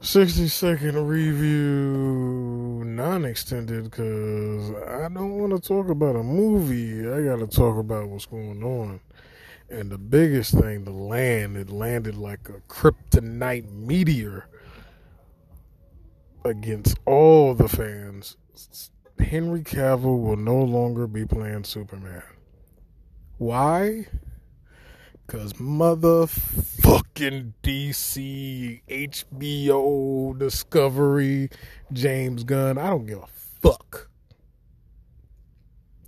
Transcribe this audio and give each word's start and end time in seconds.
60 0.00 0.46
second 0.46 1.08
review, 1.08 2.84
non 2.84 3.24
extended, 3.24 3.84
because 3.84 4.70
I 4.86 5.08
don't 5.08 5.38
want 5.38 5.52
to 5.52 5.68
talk 5.68 5.88
about 5.88 6.14
a 6.14 6.22
movie. 6.22 7.00
I 7.00 7.24
got 7.24 7.40
to 7.40 7.48
talk 7.48 7.78
about 7.78 8.08
what's 8.08 8.26
going 8.26 8.62
on. 8.62 9.00
And 9.68 9.90
the 9.90 9.98
biggest 9.98 10.54
thing, 10.54 10.84
the 10.84 10.92
land, 10.92 11.56
it 11.56 11.68
landed 11.68 12.16
like 12.16 12.48
a 12.48 12.60
kryptonite 12.72 13.70
meteor 13.72 14.46
against 16.44 16.96
all 17.04 17.54
the 17.54 17.68
fans. 17.68 18.36
Henry 19.18 19.62
Cavill 19.62 20.22
will 20.22 20.36
no 20.36 20.62
longer 20.62 21.08
be 21.08 21.26
playing 21.26 21.64
Superman. 21.64 22.22
Why? 23.38 24.06
Because 25.26 25.58
motherfucking 27.18 27.52
DC, 27.62 28.82
HBO, 28.88 30.38
Discovery, 30.38 31.50
James 31.92 32.44
Gunn, 32.44 32.78
I 32.78 32.90
don't 32.90 33.06
give 33.06 33.18
a 33.18 33.26
fuck. 33.26 34.08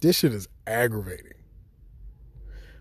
This 0.01 0.19
shit 0.19 0.33
is 0.33 0.49
aggravating. 0.67 1.35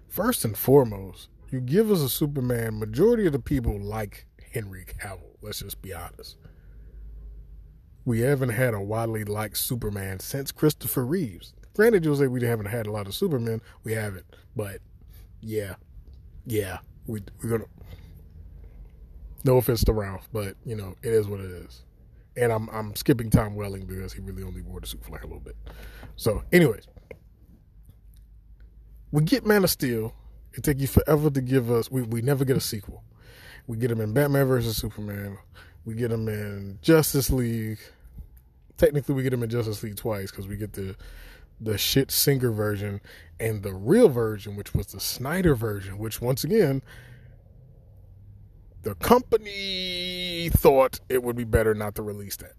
First 0.08 0.46
and 0.46 0.58
foremost, 0.58 1.30
you 1.52 1.60
give 1.60 1.92
us 1.92 2.02
a 2.02 2.10
Superman, 2.10 2.80
majority 2.80 3.26
of 3.26 3.34
the 3.34 3.40
people 3.40 3.80
like 3.80 4.26
Henry 4.54 4.86
Cavill. 4.86 5.36
Let's 5.42 5.60
just 5.60 5.82
be 5.82 5.94
honest. 5.94 6.38
We 8.06 8.22
haven't 8.22 8.50
had 8.50 8.74
a 8.74 8.82
widely 8.82 9.24
liked 9.24 9.58
Superman 9.58 10.20
since 10.20 10.52
Christopher 10.52 11.06
Reeves. 11.06 11.54
Granted, 11.76 12.04
you'll 12.04 12.16
say 12.16 12.28
we 12.28 12.44
haven't 12.44 12.68
had 12.68 12.88
a 12.88 12.92
lot 12.92 13.08
of 13.08 13.14
Supermen. 13.14 13.62
We 13.84 13.94
haven't. 13.94 14.26
But 14.56 14.80
yeah, 15.42 15.76
yeah, 16.46 16.80
we 17.06 17.22
we're 17.44 17.50
gonna. 17.50 17.66
No 19.44 19.58
offense 19.58 19.84
to 19.86 19.94
Ralph, 19.94 20.28
but 20.34 20.56
you 20.66 20.76
know 20.76 20.96
it 21.02 21.14
is 21.14 21.28
what 21.28 21.40
it 21.40 21.52
is. 21.52 21.84
And 22.38 22.52
I'm 22.52 22.70
I'm 22.70 22.96
skipping 22.96 23.30
Tom 23.30 23.56
Welling 23.56 23.86
because 23.86 24.14
he 24.14 24.22
really 24.22 24.44
only 24.44 24.62
wore 24.62 24.80
the 24.80 24.88
suit 24.88 25.04
for 25.04 25.12
like 25.12 25.24
a 25.24 25.28
little 25.28 25.42
bit. 25.42 25.56
So, 26.16 26.44
anyways, 26.52 26.88
we 29.12 29.24
get 29.24 29.46
Man 29.46 29.64
of 29.64 29.70
Steel. 29.70 30.14
It 30.54 30.64
take 30.64 30.80
you 30.80 30.88
forever 30.88 31.30
to 31.30 31.42
give 31.42 31.72
us. 31.72 31.90
We 31.90 32.02
we 32.02 32.22
never 32.22 32.46
get 32.46 32.58
a 32.58 32.62
sequel. 32.62 33.04
We 33.68 33.78
get 33.78 33.92
him 33.92 34.02
in 34.02 34.14
Batman 34.14 34.48
versus 34.48 34.78
Superman. 34.78 35.38
We 35.86 35.94
get 35.94 36.12
him 36.12 36.28
in 36.28 36.80
Justice 36.82 37.30
League. 37.30 37.80
Technically, 38.78 39.16
we 39.16 39.24
get 39.24 39.34
him 39.34 39.44
in 39.44 39.50
Justice 39.50 39.84
League 39.84 39.96
twice 39.96 40.32
because 40.32 40.48
we 40.48 40.58
get 40.58 40.74
the 40.74 40.96
the 41.62 41.78
shit 41.78 42.10
singer 42.12 42.52
version 42.52 43.02
and 43.40 43.64
the 43.64 43.74
real 43.74 44.10
version, 44.10 44.56
which 44.56 44.74
was 44.74 44.88
the 44.88 45.00
Snyder 45.00 45.56
version, 45.56 45.98
which 45.98 46.22
once 46.22 46.44
again, 46.44 46.82
the 48.84 48.96
company 48.96 50.50
thought 50.54 51.00
it 51.10 51.24
would 51.24 51.36
be 51.36 51.44
better 51.44 51.74
not 51.74 51.96
to 51.96 52.02
release 52.02 52.38
that. 52.38 52.54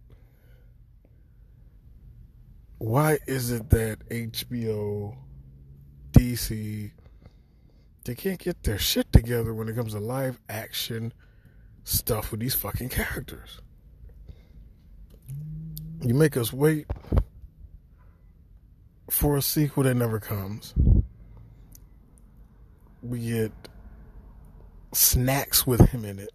Why 2.78 3.18
is 3.26 3.50
it 3.50 3.70
that 3.70 4.08
HBO, 4.08 5.16
DC, 6.12 6.91
they 8.04 8.14
can't 8.14 8.38
get 8.38 8.62
their 8.62 8.78
shit 8.78 9.12
together 9.12 9.52
when 9.54 9.68
it 9.68 9.76
comes 9.76 9.92
to 9.92 10.00
live 10.00 10.41
action 10.48 11.12
stuff 11.84 12.30
with 12.30 12.41
these 12.41 12.54
fucking 12.54 12.88
characters? 12.88 13.60
You 16.02 16.14
make 16.14 16.36
us 16.36 16.52
wait 16.52 16.86
for 19.10 19.36
a 19.36 19.42
sequel 19.42 19.82
that 19.82 19.94
never 19.94 20.18
comes. 20.18 20.72
We 23.02 23.20
get 23.30 23.52
snacks 24.92 25.66
with 25.66 25.91
him 25.91 26.05
in 26.05 26.19
it. 26.19 26.30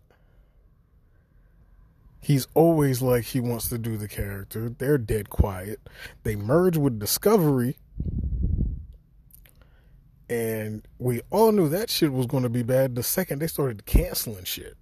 He's 2.20 2.48
always 2.56 3.02
like 3.02 3.26
he 3.26 3.40
wants 3.40 3.70
to 3.70 3.78
do 3.78 3.98
the 3.98 4.08
character. 4.08 4.70
They're 4.70 4.98
dead 4.98 5.30
quiet. 5.30 5.80
They 6.24 6.36
merge 6.36 6.76
with 6.76 7.00
Discovery. 7.00 7.78
And 10.28 10.88
we 10.98 11.22
all 11.30 11.52
knew 11.52 11.70
that 11.70 11.92
shit 11.92 12.12
was 12.12 12.26
going 12.26 12.42
to 12.42 12.50
be 12.50 12.64
bad 12.64 12.96
the 12.96 13.04
second 13.04 13.40
they 13.40 13.48
started 13.48 13.86
canceling 13.86 14.44
shit. 14.44 14.76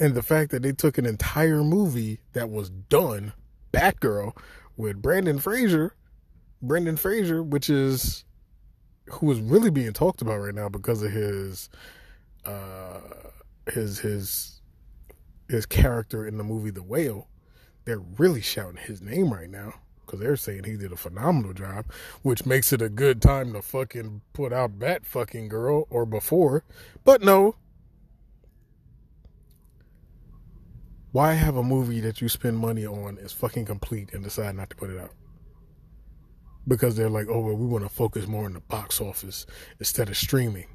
And 0.00 0.14
the 0.14 0.22
fact 0.22 0.50
that 0.50 0.62
they 0.62 0.72
took 0.72 0.98
an 0.98 1.06
entire 1.06 1.62
movie 1.62 2.20
that 2.32 2.50
was 2.50 2.70
done, 2.70 3.32
Batgirl, 3.72 4.36
with 4.76 5.00
Brandon 5.00 5.38
Fraser, 5.38 5.94
Brendan 6.62 6.96
Fraser, 6.96 7.42
which 7.42 7.70
is 7.70 8.24
who 9.10 9.30
is 9.30 9.40
really 9.40 9.70
being 9.70 9.92
talked 9.92 10.22
about 10.22 10.36
right 10.38 10.54
now 10.54 10.68
because 10.68 11.02
of 11.02 11.10
his 11.12 11.68
uh 12.44 13.00
his 13.70 13.98
his 13.98 14.60
his 15.48 15.66
character 15.66 16.26
in 16.26 16.38
the 16.38 16.44
movie 16.44 16.70
The 16.70 16.82
Whale. 16.82 17.28
They're 17.84 18.02
really 18.18 18.42
shouting 18.42 18.76
his 18.76 19.00
name 19.00 19.32
right 19.32 19.48
now 19.48 19.74
because 20.08 20.20
they're 20.20 20.36
saying 20.36 20.64
he 20.64 20.76
did 20.76 20.92
a 20.92 20.96
phenomenal 20.96 21.52
job, 21.52 21.86
which 22.22 22.46
makes 22.46 22.72
it 22.72 22.82
a 22.82 22.88
good 22.88 23.20
time 23.20 23.52
to 23.52 23.62
fucking 23.62 24.22
put 24.32 24.52
out 24.52 24.78
Bat 24.78 25.06
fucking 25.06 25.48
Girl 25.48 25.86
or 25.90 26.06
before. 26.06 26.64
But 27.04 27.22
no. 27.22 27.56
Why 31.12 31.32
have 31.32 31.56
a 31.56 31.62
movie 31.62 32.00
that 32.00 32.20
you 32.20 32.28
spend 32.28 32.58
money 32.58 32.86
on 32.86 33.16
is 33.18 33.32
fucking 33.32 33.64
complete 33.64 34.12
and 34.12 34.22
decide 34.22 34.54
not 34.56 34.70
to 34.70 34.76
put 34.76 34.90
it 34.90 34.98
out? 34.98 35.12
Because 36.68 36.96
they're 36.96 37.08
like, 37.08 37.26
oh, 37.28 37.40
well, 37.40 37.56
we 37.56 37.66
want 37.66 37.84
to 37.84 37.90
focus 37.90 38.26
more 38.26 38.44
on 38.44 38.52
the 38.52 38.60
box 38.60 39.00
office 39.00 39.46
instead 39.78 40.08
of 40.08 40.16
streaming. 40.16 40.66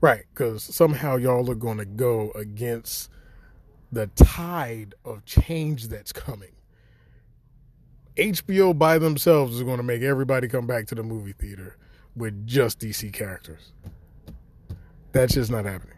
Right, 0.00 0.24
because 0.32 0.62
somehow 0.62 1.16
y'all 1.16 1.50
are 1.50 1.54
going 1.54 1.78
to 1.78 1.84
go 1.84 2.30
against 2.34 3.10
the 3.90 4.06
tide 4.08 4.94
of 5.04 5.24
change 5.24 5.88
that's 5.88 6.12
coming. 6.12 6.52
HBO 8.16 8.76
by 8.76 8.98
themselves 8.98 9.56
is 9.56 9.62
going 9.62 9.78
to 9.78 9.82
make 9.82 10.02
everybody 10.02 10.48
come 10.48 10.66
back 10.66 10.86
to 10.88 10.94
the 10.94 11.02
movie 11.02 11.32
theater 11.32 11.76
with 12.14 12.46
just 12.46 12.80
DC 12.80 13.12
characters. 13.12 13.72
That's 15.12 15.34
just 15.34 15.50
not 15.50 15.64
happening. 15.64 15.96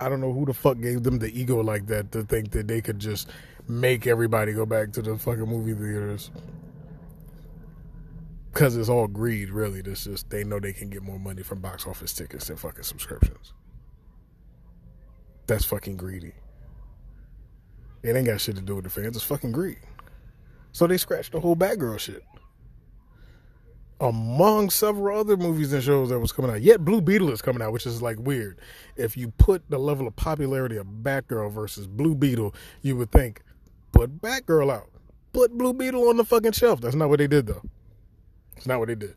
I 0.00 0.08
don't 0.08 0.20
know 0.20 0.32
who 0.32 0.46
the 0.46 0.54
fuck 0.54 0.80
gave 0.80 1.02
them 1.02 1.18
the 1.18 1.28
ego 1.38 1.62
like 1.62 1.86
that 1.88 2.10
to 2.12 2.22
think 2.22 2.50
that 2.52 2.66
they 2.66 2.80
could 2.80 2.98
just 2.98 3.28
make 3.68 4.06
everybody 4.06 4.52
go 4.52 4.66
back 4.66 4.92
to 4.92 5.02
the 5.02 5.16
fucking 5.16 5.46
movie 5.46 5.74
theaters 5.74 6.30
because 8.52 8.76
it's 8.76 8.88
all 8.88 9.06
greed, 9.06 9.50
really. 9.50 9.80
This 9.82 10.04
just 10.04 10.30
they 10.30 10.44
know 10.44 10.60
they 10.60 10.72
can 10.72 10.90
get 10.90 11.02
more 11.02 11.18
money 11.18 11.42
from 11.42 11.60
box 11.60 11.86
office 11.86 12.12
tickets 12.12 12.48
than 12.48 12.56
fucking 12.56 12.82
subscriptions. 12.84 13.52
That's 15.46 15.64
fucking 15.64 15.96
greedy. 15.96 16.32
It 18.02 18.16
ain't 18.16 18.26
got 18.26 18.40
shit 18.40 18.56
to 18.56 18.62
do 18.62 18.76
with 18.76 18.84
the 18.84 18.90
fans. 18.90 19.16
It's 19.16 19.24
fucking 19.24 19.52
greed. 19.52 19.78
So 20.72 20.86
they 20.86 20.96
scratched 20.96 21.32
the 21.32 21.40
whole 21.40 21.56
Batgirl 21.56 21.98
shit. 21.98 22.24
Among 24.00 24.70
several 24.70 25.18
other 25.18 25.36
movies 25.36 25.72
and 25.72 25.82
shows 25.82 26.08
that 26.08 26.18
was 26.18 26.32
coming 26.32 26.50
out. 26.50 26.62
Yet 26.62 26.84
Blue 26.84 27.02
Beetle 27.02 27.30
is 27.32 27.42
coming 27.42 27.60
out, 27.60 27.72
which 27.72 27.84
is 27.84 28.00
like 28.00 28.18
weird. 28.18 28.58
If 28.96 29.16
you 29.16 29.32
put 29.32 29.68
the 29.68 29.78
level 29.78 30.06
of 30.06 30.16
popularity 30.16 30.78
of 30.78 30.86
Batgirl 30.86 31.52
versus 31.52 31.86
Blue 31.86 32.14
Beetle, 32.14 32.54
you 32.80 32.96
would 32.96 33.10
think, 33.10 33.42
put 33.92 34.22
Batgirl 34.22 34.72
out. 34.72 34.88
Put 35.34 35.56
Blue 35.56 35.74
Beetle 35.74 36.08
on 36.08 36.16
the 36.16 36.24
fucking 36.24 36.52
shelf. 36.52 36.80
That's 36.80 36.94
not 36.94 37.10
what 37.10 37.18
they 37.18 37.26
did 37.26 37.46
though. 37.46 37.62
It's 38.60 38.66
not 38.66 38.78
what 38.78 38.88
they 38.88 38.94
did. 38.94 39.14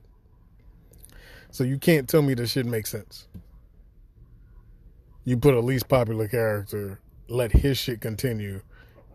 So 1.51 1.65
you 1.65 1.77
can't 1.77 2.07
tell 2.07 2.21
me 2.21 2.33
this 2.33 2.53
shit 2.53 2.65
makes 2.65 2.89
sense. 2.89 3.27
You 5.25 5.35
put 5.35 5.53
a 5.53 5.59
least 5.59 5.89
popular 5.89 6.29
character, 6.29 7.01
let 7.27 7.51
his 7.51 7.77
shit 7.77 7.99
continue, 7.99 8.61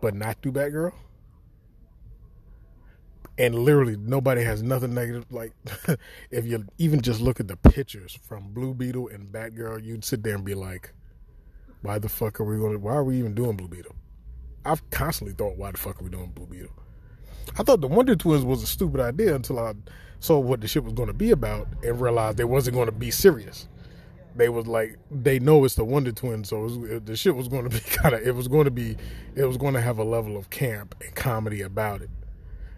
but 0.03 0.13
not 0.13 0.43
do 0.43 0.53
Batgirl? 0.53 0.93
And 3.39 3.55
literally 3.55 3.97
nobody 3.97 4.43
has 4.45 4.63
nothing 4.63 4.93
negative. 4.93 5.25
Like 5.31 5.55
if 6.31 6.45
you 6.45 6.67
even 6.77 7.01
just 7.01 7.23
look 7.23 7.41
at 7.41 7.49
the 7.49 7.57
pictures 7.57 8.19
from 8.29 8.53
Blue 8.53 8.75
Beetle 8.75 9.09
and 9.09 9.33
Batgirl, 9.33 9.83
you'd 9.83 10.05
sit 10.05 10.23
there 10.23 10.35
and 10.35 10.45
be 10.45 10.55
like, 10.55 10.93
why 11.81 11.99
the 11.99 12.11
fuck 12.11 12.39
are 12.39 12.45
we 12.45 12.59
going 12.59 12.83
why 12.83 12.93
are 12.93 13.05
we 13.05 13.19
even 13.19 13.35
doing 13.35 13.57
Blue 13.57 13.69
Beetle? 13.69 13.97
I've 14.67 14.91
constantly 14.91 15.35
thought, 15.35 15.57
why 15.57 15.71
the 15.71 15.79
fuck 15.79 16.03
are 16.03 16.05
we 16.05 16.11
doing 16.11 16.33
Blue 16.33 16.45
Beetle? 16.45 16.73
I 17.59 17.63
thought 17.63 17.81
the 17.81 17.89
Wonder 17.89 18.17
Twins 18.17 18.45
was 18.45 18.63
a 18.63 18.67
stupid 18.67 19.01
idea 19.01 19.35
until 19.35 19.59
I 19.59 19.75
saw 20.21 20.39
what 20.39 20.61
the 20.61 20.69
shit 20.69 20.85
was 20.85 20.93
going 20.93 21.09
to 21.09 21.15
be 21.15 21.31
about 21.31 21.69
and 21.83 22.01
realized 22.01 22.37
they 22.37 22.45
wasn't 22.45 22.75
going 22.75 22.87
to 22.87 22.93
be 22.93 23.11
serious. 23.11 23.69
They 24.35 24.49
was 24.49 24.67
like 24.67 24.97
they 25.11 25.39
know 25.39 25.65
it's 25.65 25.75
the 25.75 25.85
Wonder 25.85 26.13
Twins, 26.13 26.49
so 26.51 26.61
was, 26.61 26.77
it, 26.77 27.07
the 27.07 27.17
shit 27.17 27.35
was 27.35 27.49
going 27.49 27.65
to 27.69 27.71
be 27.71 27.81
kind 27.81 28.15
of 28.15 28.27
it 28.27 28.35
was 28.35 28.49
going 28.49 28.65
to 28.65 28.71
be 28.71 28.97
it 29.35 29.45
was 29.45 29.57
going 29.57 29.75
to 29.75 29.81
have 29.81 29.99
a 29.99 30.05
level 30.05 30.37
of 30.37 30.51
camp 30.51 30.95
and 31.01 31.15
comedy 31.15 31.63
about 31.63 32.03
it, 32.03 32.11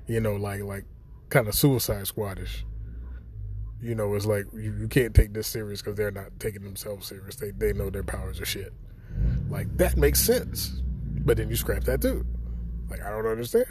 you 0.06 0.20
know, 0.20 0.37
like 0.37 0.62
like 0.62 0.84
kind 1.28 1.49
of 1.49 1.55
Suicide 1.55 2.06
Squadish. 2.06 2.64
You 3.82 3.94
know, 3.94 4.14
it's 4.14 4.26
like 4.26 4.44
you, 4.52 4.75
you 4.78 4.88
can't 4.88 5.14
take 5.14 5.32
this 5.32 5.46
serious 5.46 5.81
because 5.81 5.96
they're 5.96 6.11
not 6.11 6.38
taking 6.38 6.62
themselves 6.62 7.08
serious. 7.08 7.37
They 7.37 7.50
they 7.50 7.73
know 7.73 7.90
their 7.90 8.02
powers 8.02 8.40
are 8.40 8.46
shit. 8.46 8.73
Like 9.50 9.75
that 9.78 9.96
makes 9.96 10.20
sense, 10.20 10.82
but 11.25 11.37
then 11.37 11.50
you 11.50 11.56
scrap 11.56 11.84
that 11.84 12.00
too. 12.02 12.25
Like 12.88 13.02
I 13.02 13.11
don't 13.11 13.26
understand 13.26 13.66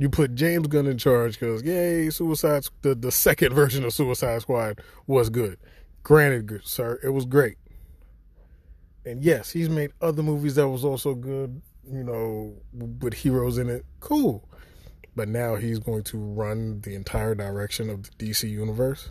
you 0.00 0.08
put 0.08 0.34
James 0.34 0.66
Gunn 0.66 0.86
in 0.86 0.96
charge 0.96 1.38
because 1.38 1.62
yay, 1.62 2.08
Suicide 2.08 2.66
the 2.80 2.94
the 2.94 3.12
second 3.12 3.52
version 3.54 3.84
of 3.84 3.92
Suicide 3.92 4.40
Squad 4.40 4.80
was 5.06 5.28
good. 5.28 5.58
Granted, 6.02 6.46
good 6.46 6.66
sir, 6.66 6.98
it 7.04 7.10
was 7.10 7.26
great. 7.26 7.58
And 9.04 9.22
yes, 9.22 9.50
he's 9.50 9.68
made 9.68 9.92
other 10.00 10.22
movies 10.22 10.54
that 10.54 10.68
was 10.68 10.86
also 10.86 11.14
good, 11.14 11.60
you 11.86 12.02
know, 12.02 12.54
with 12.72 13.12
heroes 13.12 13.58
in 13.58 13.68
it. 13.68 13.84
Cool. 14.00 14.48
But 15.14 15.28
now 15.28 15.56
he's 15.56 15.78
going 15.78 16.04
to 16.04 16.16
run 16.16 16.80
the 16.80 16.94
entire 16.94 17.34
direction 17.34 17.90
of 17.90 18.04
the 18.04 18.30
DC 18.30 18.48
universe. 18.48 19.10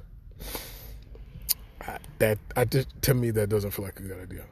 I, 1.82 2.00
that 2.18 2.40
I 2.56 2.66
just 2.66 2.88
to 3.04 3.14
me 3.14 3.30
that 3.30 3.48
doesn't 3.48 3.72
feel 3.72 3.86
like 3.86 4.00
a 4.00 4.04
good 4.04 4.20
idea. 4.24 4.46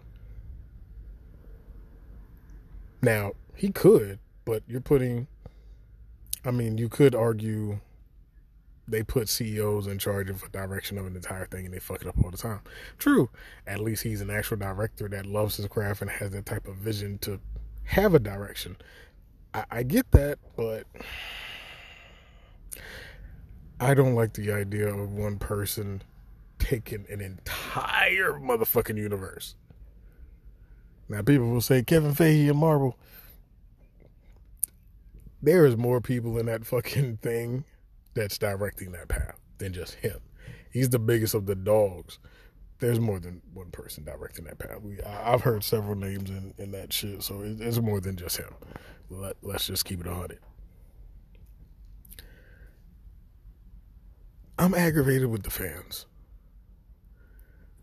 Now, 3.01 3.31
he 3.55 3.69
could, 3.71 4.19
but 4.45 4.61
you're 4.67 4.81
putting 4.81 5.27
I 6.47 6.51
mean, 6.51 6.77
you 6.77 6.87
could 6.87 7.13
argue 7.13 7.81
they 8.87 9.03
put 9.03 9.27
CEOs 9.27 9.85
in 9.85 9.99
charge 9.99 10.29
of 10.29 10.43
a 10.43 10.49
direction 10.49 10.97
of 10.97 11.05
an 11.05 11.13
entire 11.13 11.45
thing 11.45 11.65
and 11.65 11.73
they 11.73 11.79
fuck 11.79 12.01
it 12.01 12.07
up 12.07 12.15
all 12.23 12.31
the 12.31 12.37
time. 12.37 12.61
True. 12.97 13.29
At 13.67 13.81
least 13.81 14.03
he's 14.03 14.21
an 14.21 14.29
actual 14.29 14.55
director 14.55 15.09
that 15.09 15.25
loves 15.25 15.57
his 15.57 15.67
craft 15.67 16.01
and 16.01 16.09
has 16.09 16.31
that 16.31 16.45
type 16.45 16.65
of 16.65 16.77
vision 16.77 17.17
to 17.19 17.41
have 17.83 18.13
a 18.13 18.19
direction. 18.19 18.77
I, 19.53 19.65
I 19.69 19.83
get 19.83 20.09
that, 20.11 20.39
but 20.55 20.85
I 23.81 23.93
don't 23.93 24.15
like 24.15 24.33
the 24.33 24.53
idea 24.53 24.87
of 24.87 25.11
one 25.11 25.39
person 25.39 26.01
taking 26.59 27.05
an 27.09 27.19
entire 27.19 28.39
motherfucking 28.39 28.95
universe. 28.95 29.55
Now 31.09 31.23
people 31.23 31.49
will 31.49 31.59
say 31.59 31.83
Kevin 31.83 32.13
Feige 32.15 32.49
and 32.49 32.57
Marvel. 32.57 32.97
There 35.41 35.65
is 35.65 35.77
more 35.77 36.01
people 36.01 36.37
in 36.37 36.47
that 36.47 36.65
fucking 36.65 37.17
thing 37.17 37.65
that's 38.13 38.37
directing 38.37 38.91
that 38.93 39.07
path 39.07 39.39
than 39.59 39.73
just 39.73 39.95
him. 39.95 40.19
He's 40.71 40.89
the 40.89 40.99
biggest 40.99 41.33
of 41.33 41.45
the 41.45 41.55
dogs. 41.55 42.19
There's 42.79 42.99
more 42.99 43.19
than 43.19 43.41
one 43.53 43.71
person 43.71 44.03
directing 44.03 44.45
that 44.45 44.59
path. 44.59 44.81
We, 44.81 45.01
I, 45.01 45.31
have 45.31 45.41
heard 45.41 45.63
several 45.63 45.95
names 45.95 46.29
in, 46.29 46.53
in 46.57 46.71
that 46.71 46.93
shit, 46.93 47.23
so 47.23 47.41
it, 47.41 47.59
it's 47.59 47.79
more 47.79 47.99
than 47.99 48.15
just 48.15 48.37
him. 48.37 48.53
Let, 49.09 49.37
let's 49.41 49.67
just 49.67 49.85
keep 49.85 50.01
it 50.01 50.07
on 50.07 50.31
it. 50.31 50.39
I'm 54.59 54.73
aggravated 54.73 55.27
with 55.27 55.43
the 55.43 55.49
fans. 55.49 56.05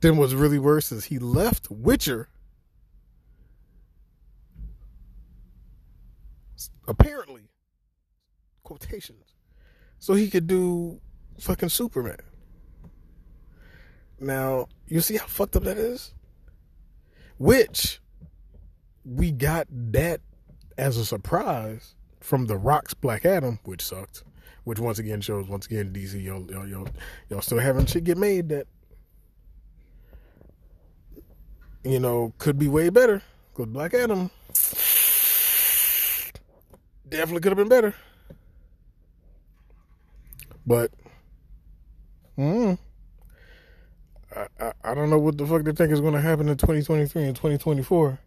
Then 0.01 0.17
what's 0.17 0.33
really 0.33 0.59
worse 0.59 0.93
is 0.93 1.05
he 1.07 1.19
left 1.19 1.71
Witcher. 1.71 2.29
Apparently, 6.87 7.49
quotations 8.63 9.35
so 10.05 10.13
he 10.13 10.29
could 10.29 10.47
do 10.47 11.01
fucking 11.39 11.71
Superman. 11.71 12.19
Now, 14.21 14.69
you 14.87 15.01
see 15.01 15.17
how 15.17 15.27
fucked 15.27 15.57
up 15.57 15.65
that 15.65 15.79
is? 15.79 16.13
Which 17.39 18.01
we 19.03 19.33
got 19.33 19.67
that 19.71 20.21
as 20.77 20.99
a 20.99 21.07
surprise 21.07 21.95
from 22.21 22.47
The 22.47 22.59
Rock's 22.59 22.93
Black 22.93 23.25
Adam, 23.25 23.61
which 23.65 23.83
sucked. 23.83 24.25
Which 24.65 24.79
once 24.79 24.99
again 24.99 25.23
shows, 25.23 25.49
once 25.49 25.65
again, 25.65 25.91
DC, 25.91 26.23
y'all, 26.23 26.51
y'all, 26.51 26.69
y'all, 26.69 26.89
y'all 27.31 27.41
still 27.41 27.59
having 27.59 27.87
shit 27.87 28.05
get 28.05 28.19
made 28.19 28.51
that, 28.51 28.67
you 31.83 31.99
know, 31.99 32.35
could 32.39 32.59
be 32.59 32.69
way 32.69 32.91
better. 32.91 33.23
Because 33.53 33.73
Black 33.73 33.95
Adam 33.95 34.31
definitely 37.09 37.41
could 37.41 37.53
have 37.53 37.59
been 37.59 37.69
better. 37.69 37.95
But, 40.67 40.91
mm, 42.39 42.79
I, 44.35 44.47
I, 44.61 44.73
I 44.83 44.95
don't 44.95 45.11
know 45.11 45.19
what 45.19 45.37
the 45.37 45.47
fuck 45.47 45.63
they 45.65 45.73
think 45.73 45.93
is 45.93 46.01
going 46.01 46.15
to 46.15 46.21
happen 46.21 46.49
in 46.49 46.57
2023 46.57 47.25
and 47.25 47.37
2024. 47.37 48.19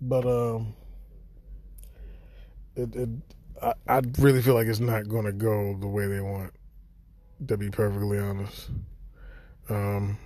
But, 0.00 0.26
um, 0.26 0.74
it, 2.76 2.94
it 2.96 3.08
I, 3.62 3.74
I 3.86 4.00
really 4.18 4.42
feel 4.42 4.54
like 4.54 4.66
it's 4.66 4.80
not 4.80 5.08
going 5.08 5.24
to 5.24 5.32
go 5.32 5.76
the 5.78 5.86
way 5.86 6.06
they 6.06 6.20
want, 6.20 6.52
to 7.46 7.56
be 7.56 7.70
perfectly 7.70 8.18
honest. 8.18 8.70
Um, 9.68 10.18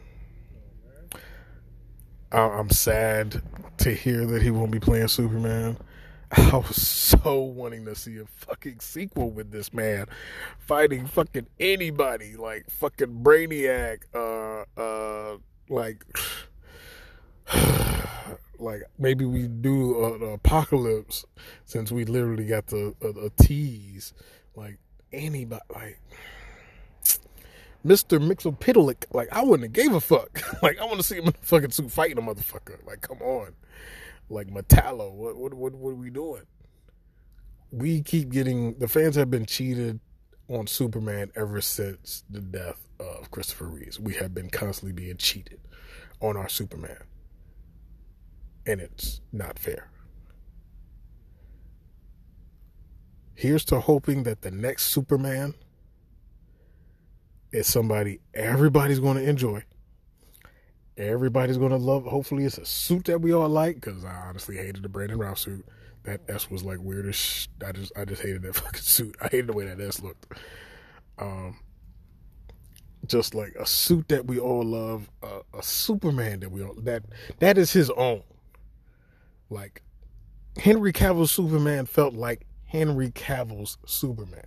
I, 2.33 2.41
I'm 2.41 2.71
sad 2.71 3.43
to 3.79 3.93
hear 3.93 4.25
that 4.27 4.43
he 4.43 4.51
won't 4.51 4.71
be 4.71 4.81
playing 4.81 5.09
Superman. 5.09 5.77
I 6.33 6.57
was 6.57 6.77
so 6.77 7.41
wanting 7.41 7.85
to 7.85 7.95
see 7.95 8.19
a 8.19 8.25
fucking 8.27 8.81
sequel 8.81 9.31
with 9.31 9.53
this 9.53 9.73
man 9.73 10.07
fighting 10.59 11.07
fucking 11.07 11.47
anybody, 11.61 12.35
like 12.37 12.69
fucking 12.69 13.23
Brainiac, 13.23 13.99
uh, 14.13 14.65
uh, 14.81 15.37
like, 15.69 16.05
like 18.59 18.83
maybe 18.99 19.25
we 19.25 19.47
do 19.47 20.05
an 20.05 20.33
apocalypse 20.35 21.25
since 21.65 21.93
we 21.93 22.05
literally 22.05 22.47
got 22.47 22.67
the 22.67 22.95
a, 23.01 23.27
a 23.27 23.31
tease, 23.31 24.13
like 24.55 24.79
anybody, 25.13 25.63
like. 25.75 26.01
Mr. 27.85 28.19
Mxyzptlk, 28.19 29.05
like 29.13 29.29
I 29.31 29.45
wouldn't 29.45 29.63
have 29.63 29.73
gave 29.73 29.95
a 29.95 30.01
fuck. 30.01 30.41
like 30.63 30.81
I 30.81 30.85
want 30.87 30.97
to 30.97 31.05
see 31.05 31.19
him 31.19 31.25
in 31.25 31.29
a 31.29 31.33
fucking 31.47 31.71
suit 31.71 31.93
fighting 31.93 32.19
a 32.19 32.21
motherfucker. 32.21 32.85
Like 32.85 33.01
come 33.01 33.23
on 33.23 33.53
like 34.29 34.49
Metallo. 34.49 35.13
What 35.13 35.37
what 35.37 35.55
what 35.55 35.75
what 35.75 35.91
are 35.91 35.95
we 35.95 36.11
doing? 36.11 36.43
We 37.71 38.03
keep 38.03 38.31
getting 38.31 38.79
the 38.79 38.89
fans 38.89 39.17
have 39.17 39.31
been 39.31 39.47
cheated 39.47 40.01
on 40.49 40.67
Superman 40.67 41.31
ever 41.35 41.61
since 41.61 42.23
the 42.31 42.41
death 42.41 42.87
of 43.01 43.31
Christopher 43.31 43.67
Reeves. 43.67 43.99
We 43.99 44.15
have 44.15 44.35
been 44.35 44.51
constantly 44.51 44.93
being 44.93 45.17
cheated 45.17 45.61
on 46.21 46.37
our 46.37 46.49
Superman. 46.49 47.03
And 48.65 48.81
it's 48.81 49.21
not 49.33 49.59
fair. 49.59 49.91
Here's 53.35 53.65
to 53.67 53.81
hoping 53.81 54.23
that 54.23 54.43
the 54.43 54.51
next 54.51 54.87
Superman 54.87 55.55
is 57.53 57.67
somebody 57.67 58.21
everybody's 58.35 58.99
going 58.99 59.17
to 59.17 59.29
enjoy 59.29 59.63
everybody's 60.97 61.59
gonna 61.59 61.77
love. 61.77 62.05
Hopefully, 62.05 62.45
it's 62.45 62.59
a 62.59 62.65
suit 62.65 63.07
that 63.07 63.21
we 63.21 63.33
all 63.33 63.49
like. 63.49 63.77
Because 63.77 64.05
I 64.05 64.15
honestly 64.29 64.57
hated 64.57 64.83
the 64.83 64.89
Brandon 64.89 65.19
Routh 65.19 65.39
suit. 65.39 65.67
That 66.05 66.21
S 66.29 66.51
was 66.51 66.63
like 66.63 66.79
weird 66.81 67.07
as. 67.07 67.17
Sh- 67.17 67.49
I 67.67 67.73
just 67.73 67.93
I 67.97 68.05
just 68.05 68.23
hated 68.23 68.43
that 68.43 68.55
fucking 68.57 68.81
suit. 68.81 69.17
I 69.21 69.29
hated 69.29 69.49
the 69.49 69.53
way 69.53 69.67
that 69.67 69.81
S 69.81 70.03
looked. 70.03 70.27
Um, 71.19 71.59
just 73.07 73.35
like 73.35 73.55
a 73.59 73.67
suit 73.67 74.09
that 74.09 74.27
we 74.27 74.39
all 74.39 74.65
love, 74.65 75.11
a, 75.23 75.41
a 75.59 75.63
Superman 75.63 76.41
that 76.41 76.51
we 76.51 76.63
all 76.63 76.75
that 76.83 77.05
that 77.39 77.59
is 77.59 77.73
his 77.73 77.91
own. 77.91 78.23
Like 79.49 79.83
Henry 80.59 80.93
Cavill's 80.93 81.31
Superman 81.31 81.87
felt 81.87 82.15
like 82.15 82.47
Henry 82.65 83.11
Cavill's 83.11 83.79
Superman 83.87 84.47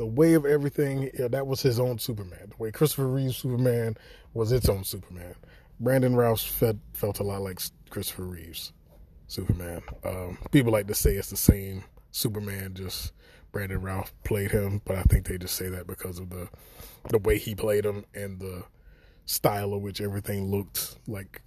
the 0.00 0.06
way 0.06 0.32
of 0.32 0.46
everything, 0.46 1.10
yeah, 1.18 1.28
that 1.28 1.46
was 1.46 1.60
his 1.60 1.78
own 1.78 1.98
Superman. 1.98 2.48
The 2.48 2.56
way 2.56 2.72
Christopher 2.72 3.06
Reeve's 3.06 3.36
Superman 3.36 3.98
was 4.32 4.50
its 4.50 4.66
own 4.66 4.82
Superman. 4.82 5.34
Brandon 5.78 6.16
Routh 6.16 6.40
felt, 6.40 6.78
felt 6.94 7.20
a 7.20 7.22
lot 7.22 7.42
like 7.42 7.60
Christopher 7.90 8.24
Reeve's 8.24 8.72
Superman. 9.26 9.82
Um, 10.02 10.38
people 10.52 10.72
like 10.72 10.86
to 10.86 10.94
say 10.94 11.16
it's 11.16 11.28
the 11.28 11.36
same 11.36 11.84
Superman, 12.12 12.72
just 12.72 13.12
Brandon 13.52 13.82
Routh 13.82 14.10
played 14.24 14.52
him, 14.52 14.80
but 14.86 14.96
I 14.96 15.02
think 15.02 15.26
they 15.26 15.36
just 15.36 15.54
say 15.54 15.68
that 15.68 15.86
because 15.86 16.18
of 16.18 16.30
the 16.30 16.48
the 17.10 17.18
way 17.18 17.36
he 17.36 17.54
played 17.54 17.84
him 17.84 18.06
and 18.14 18.40
the 18.40 18.64
style 19.26 19.74
of 19.74 19.82
which 19.82 20.00
everything 20.00 20.50
looked 20.50 20.96
like 21.06 21.42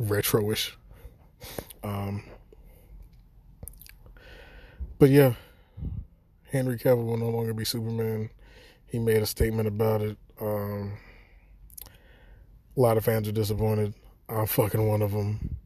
retroish. 0.00 0.72
Um, 1.84 2.24
but 4.98 5.10
yeah, 5.10 5.34
Henry 6.50 6.78
Cavill 6.78 7.04
will 7.04 7.16
no 7.16 7.28
longer 7.28 7.52
be 7.52 7.64
Superman. 7.64 8.30
He 8.86 8.98
made 8.98 9.22
a 9.22 9.26
statement 9.26 9.68
about 9.68 10.00
it. 10.00 10.16
Um, 10.40 10.96
a 12.76 12.80
lot 12.80 12.96
of 12.96 13.04
fans 13.04 13.28
are 13.28 13.32
disappointed. 13.32 13.94
I'm 14.28 14.46
fucking 14.46 14.86
one 14.86 15.02
of 15.02 15.12
them. 15.12 15.56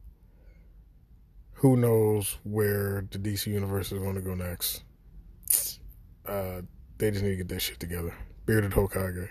Who 1.53 1.77
knows 1.77 2.37
where 2.43 3.07
the 3.11 3.17
DC 3.17 3.47
universe 3.47 3.91
is 3.91 3.99
going 3.99 4.15
to 4.15 4.21
go 4.21 4.33
next? 4.33 4.83
Uh, 6.25 6.61
they 6.97 7.11
just 7.11 7.23
need 7.23 7.31
to 7.31 7.37
get 7.37 7.47
that 7.49 7.61
shit 7.61 7.79
together. 7.79 8.13
Bearded 8.45 8.71
Hokage. 8.71 9.29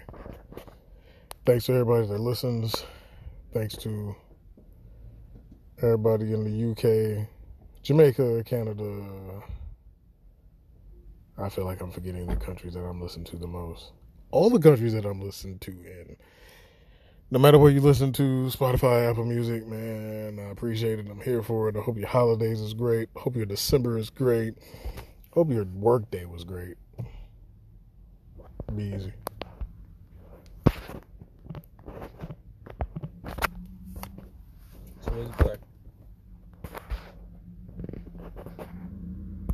Thanks 1.44 1.66
to 1.66 1.72
everybody 1.72 2.06
that 2.06 2.20
listens. 2.20 2.84
Thanks 3.52 3.76
to 3.78 4.16
everybody 5.82 6.32
in 6.32 6.44
the 6.44 6.70
UK, 6.70 7.26
Jamaica, 7.82 8.44
Canada. 8.44 9.42
I 11.38 11.48
feel 11.48 11.64
like 11.64 11.80
I'm 11.80 11.90
forgetting 11.90 12.26
the 12.26 12.36
countries 12.36 12.74
that 12.74 12.80
I'm 12.80 13.00
listening 13.00 13.24
to 13.26 13.36
the 13.36 13.46
most. 13.46 13.92
All 14.30 14.50
the 14.50 14.58
countries 14.58 14.92
that 14.94 15.04
I'm 15.04 15.20
listening 15.20 15.58
to, 15.60 15.70
and 15.70 16.16
no 17.30 17.38
matter 17.38 17.58
where 17.58 17.70
you 17.70 17.80
listen 17.80 18.12
to, 18.12 18.50
Spotify, 18.50 19.10
Apple 19.10 19.24
Music, 19.24 19.66
man, 19.66 20.38
I 20.38 20.50
appreciate 20.50 20.98
it. 20.98 21.08
I'm 21.10 21.20
here 21.20 21.42
for 21.42 21.68
it. 21.68 21.76
I 21.76 21.80
hope 21.80 21.98
your 21.98 22.08
holidays 22.08 22.60
is 22.60 22.74
great. 22.74 23.08
I 23.16 23.20
hope 23.20 23.36
your 23.36 23.46
December 23.46 23.98
is 23.98 24.10
great. 24.10 24.54
I 24.58 25.34
hope 25.34 25.50
your 25.50 25.64
work 25.64 26.10
day 26.10 26.26
was 26.26 26.44
great. 26.44 26.76
Be 28.76 28.94
easy. 28.94 29.12
great. 35.36 35.58